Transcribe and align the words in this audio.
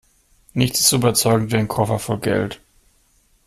Nichts 0.55 0.79
ist 0.79 0.87
so 0.89 0.95
überzeugend 0.95 1.51
wie 1.51 1.57
ein 1.57 1.67
Koffer 1.67 1.99
voll 1.99 2.17
Geld. 2.21 2.59